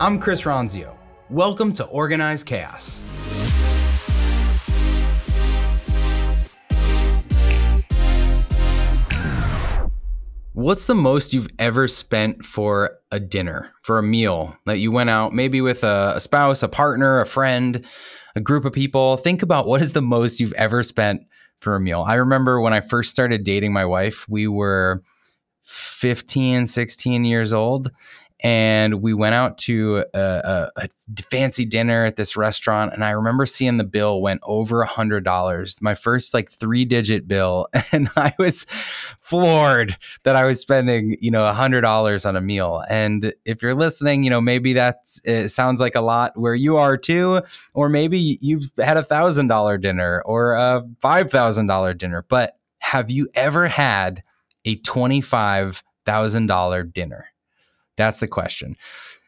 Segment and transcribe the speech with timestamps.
[0.00, 0.94] I'm Chris Ronzio.
[1.28, 3.02] Welcome to Organized Chaos.
[10.52, 15.10] What's the most you've ever spent for a dinner, for a meal that you went
[15.10, 17.84] out, maybe with a, a, spouse, a partner, a friend,
[18.36, 19.16] a group of people?
[19.16, 21.22] Think about what is the most you've ever spent
[21.58, 22.04] for a meal.
[22.06, 25.02] I remember when I first started dating my wife, we were
[25.64, 27.90] 15, 16 years old
[28.40, 30.88] and we went out to a, a, a,
[31.30, 35.24] fancy dinner at this restaurant and i remember seeing the bill went over a hundred
[35.24, 38.64] dollars my first like three digit bill and i was
[39.20, 42.82] floored that i was spending you know a hundred dollars on a meal.
[42.88, 45.08] And if you're listening you know maybe that
[45.46, 47.42] sounds like a lot where you are too
[47.74, 52.56] or maybe you've had a thousand dollar dinner or a five thousand dollar dinner but
[52.78, 54.22] have you ever had
[54.64, 57.26] a $25000 dinner
[57.98, 58.76] that's the question.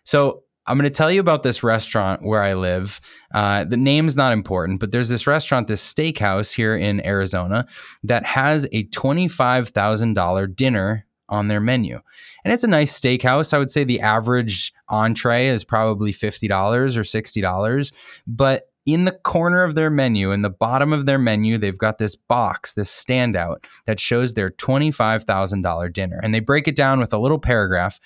[0.04, 3.00] So I'm going to tell you about this restaurant where I live.
[3.34, 7.66] Uh, the name's not important, but there's this restaurant, this steakhouse here in Arizona
[8.04, 12.00] that has a $25,000 dinner on their menu.
[12.44, 13.52] And it's a nice steakhouse.
[13.52, 17.92] I would say the average entree is probably $50 or $60.
[18.26, 21.98] But in the corner of their menu, in the bottom of their menu, they've got
[21.98, 26.20] this box, this standout that shows their $25,000 dinner.
[26.22, 28.00] And they break it down with a little paragraph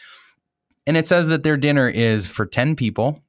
[0.87, 3.23] and it says that their dinner is for 10 people.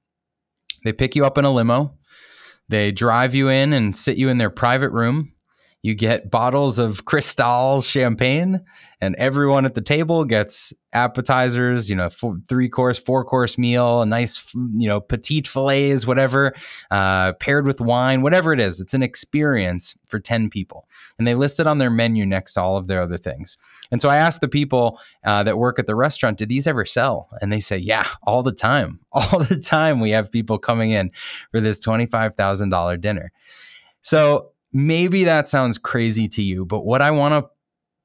[0.84, 1.98] They pick you up in a limo.
[2.68, 5.34] They drive you in and sit you in their private room.
[5.86, 8.62] You get bottles of Cristal champagne,
[9.02, 14.02] and everyone at the table gets appetizers, you know, four, three course, four course meal,
[14.02, 16.56] a nice, you know, petite fillets, whatever,
[16.90, 18.82] uh, paired with wine, whatever it is.
[18.82, 20.88] It's an experience for 10 people.
[21.20, 23.60] And they list it on their menu next to all of their other things.
[23.92, 26.86] And so I asked the people uh, that work at the restaurant, did these ever
[26.86, 27.30] sell?
[27.42, 29.02] And they say, yeah, all the time.
[29.12, 31.12] All the time we have people coming in
[31.52, 33.32] for this $25,000 dinner.
[34.02, 37.50] So maybe that sounds crazy to you, but what I want to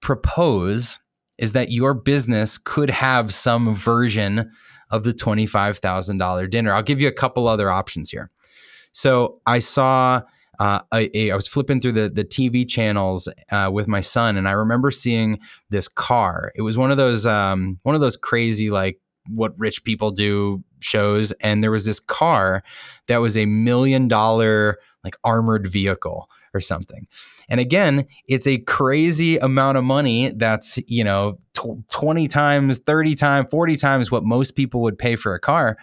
[0.00, 1.00] propose
[1.36, 4.48] is that your business could have some version
[4.90, 6.72] of the $25,000 dinner.
[6.72, 8.30] I'll give you a couple other options here.
[8.92, 10.22] So I saw.
[10.60, 14.46] Uh, a, I was flipping through the the TV channels uh, with my son, and
[14.46, 15.38] I remember seeing
[15.70, 16.52] this car.
[16.54, 20.62] It was one of those um, one of those crazy like what rich people do
[20.80, 22.62] shows, and there was this car
[23.06, 27.06] that was a million dollar like armored vehicle or something.
[27.48, 31.38] And again, it's a crazy amount of money that's, you know,
[31.90, 35.76] 20 times, 30 times, 40 times what most people would pay for a car.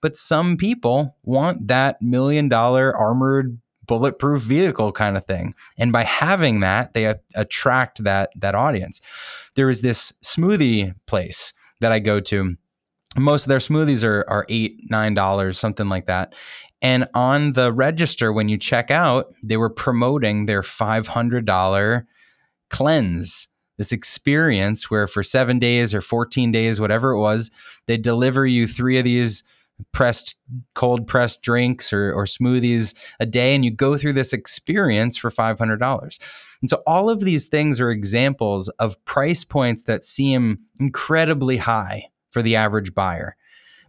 [0.00, 5.54] But some people want that million dollar armored bulletproof vehicle kind of thing.
[5.78, 9.00] And by having that, they a- attract that that audience.
[9.54, 12.56] There is this smoothie place that I go to
[13.16, 16.34] most of their smoothies are are eight nine dollars something like that.
[16.82, 22.04] And on the register when you check out they were promoting their $500
[22.70, 23.48] cleanse.
[23.76, 27.50] This experience where for seven days or 14 days whatever it was
[27.86, 29.42] they deliver you three of these
[29.92, 30.36] pressed
[30.74, 35.30] cold pressed drinks or, or smoothies a day and you go through this experience for
[35.30, 36.18] $500
[36.60, 42.04] and so all of these things are examples of price points that seem incredibly high
[42.34, 43.36] for the average buyer.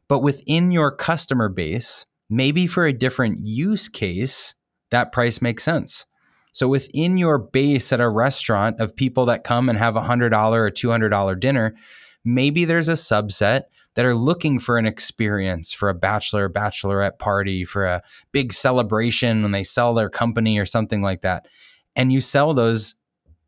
[0.08, 4.54] But within your customer base, maybe for a different use case,
[4.92, 6.06] that price makes sense.
[6.52, 10.32] So within your base at a restaurant of people that come and have a $100
[10.32, 11.76] or $200 dinner,
[12.24, 13.64] maybe there's a subset
[13.96, 19.42] that are looking for an experience for a bachelor bachelorette party for a big celebration
[19.42, 21.48] when they sell their company or something like that
[21.96, 22.96] and you sell those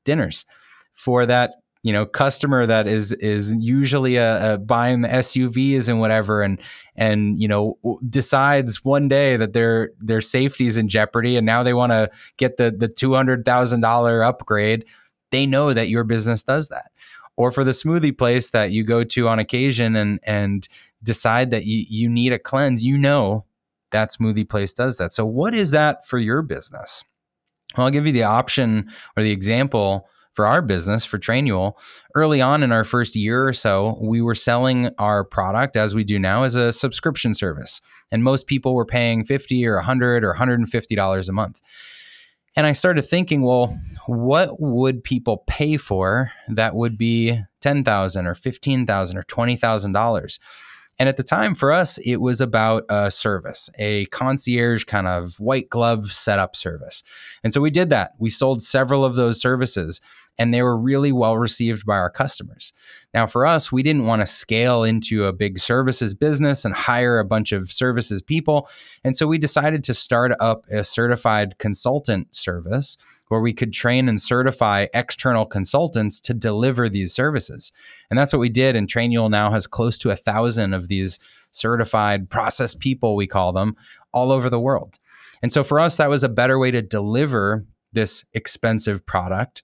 [0.03, 0.45] dinners
[0.93, 1.55] for that
[1.87, 6.59] you know customer that is is usually a, a, buying the SUVs and whatever and
[6.97, 7.77] and you know
[8.09, 12.09] decides one day that their their safety is in jeopardy and now they want to
[12.35, 14.83] get the the two hundred thousand dollar upgrade
[15.31, 16.91] they know that your business does that.
[17.37, 20.67] Or for the smoothie place that you go to on occasion and and
[21.03, 23.45] decide that you you need a cleanse you know
[23.91, 25.13] that smoothie place does that.
[25.13, 27.05] So what is that for your business?
[27.77, 31.73] Well, I'll give you the option or the example for our business for Trainual,
[32.13, 36.03] early on in our first year or so, we were selling our product as we
[36.03, 37.81] do now as a subscription service.
[38.11, 41.59] And most people were paying 50 or 100 or 150 dollars a month.
[42.55, 43.75] And I started thinking, well,
[44.05, 50.39] what would people pay for that would be 10,000 or 15,000 or $20,000?
[50.99, 55.35] And at the time for us, it was about a service, a concierge kind of
[55.39, 57.03] white glove setup service.
[57.43, 58.13] And so we did that.
[58.17, 60.01] We sold several of those services.
[60.37, 62.73] And they were really well received by our customers.
[63.13, 67.19] Now, for us, we didn't want to scale into a big services business and hire
[67.19, 68.69] a bunch of services people.
[69.03, 72.97] And so we decided to start up a certified consultant service
[73.29, 77.71] where we could train and certify external consultants to deliver these services.
[78.09, 78.75] And that's what we did.
[78.75, 81.19] And Trainual now has close to a thousand of these
[81.51, 83.75] certified process people, we call them,
[84.13, 84.99] all over the world.
[85.41, 89.63] And so for us, that was a better way to deliver this expensive product.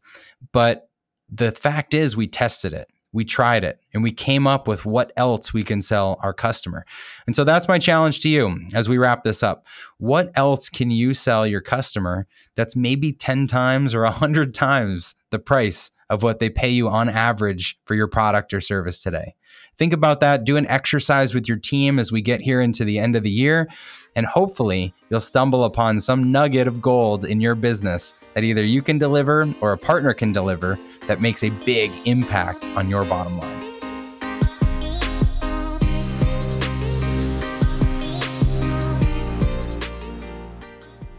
[0.52, 0.90] But
[1.30, 5.14] the fact is, we tested it we tried it and we came up with what
[5.16, 6.84] else we can sell our customer.
[7.28, 9.66] And so that's my challenge to you as we wrap this up.
[10.00, 15.40] What else can you sell your customer that's maybe 10 times or 100 times the
[15.40, 19.34] price of what they pay you on average for your product or service today?
[19.78, 20.44] Think about that.
[20.44, 23.32] Do an exercise with your team as we get here into the end of the
[23.32, 23.68] year.
[24.16, 28.84] And hopefully, you'll stumble upon some nugget of gold in your business that either you
[28.84, 30.78] can deliver or a partner can deliver
[31.08, 33.64] that makes a big impact on your bottom line.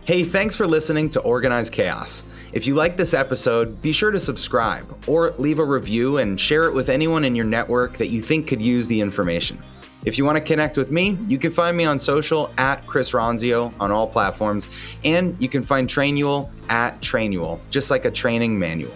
[0.05, 2.25] Hey, thanks for listening to Organized Chaos.
[2.55, 6.67] If you like this episode, be sure to subscribe or leave a review and share
[6.67, 9.61] it with anyone in your network that you think could use the information.
[10.07, 13.11] If you want to connect with me, you can find me on social at Chris
[13.11, 14.69] Ronzio on all platforms,
[15.05, 18.95] and you can find Trainual at Trainual, just like a training manual.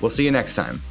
[0.00, 0.82] We'll see you next time.